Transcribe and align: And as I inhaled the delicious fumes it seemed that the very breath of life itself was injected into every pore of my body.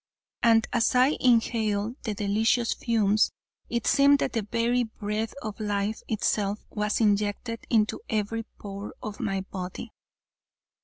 And 0.41 0.67
as 0.73 0.95
I 0.95 1.09
inhaled 1.19 1.95
the 2.01 2.15
delicious 2.15 2.73
fumes 2.73 3.31
it 3.69 3.85
seemed 3.85 4.17
that 4.17 4.33
the 4.33 4.41
very 4.41 4.85
breath 4.85 5.35
of 5.43 5.59
life 5.59 6.01
itself 6.07 6.65
was 6.71 6.99
injected 7.01 7.59
into 7.69 8.01
every 8.09 8.41
pore 8.57 8.95
of 9.03 9.19
my 9.19 9.41
body. 9.41 9.91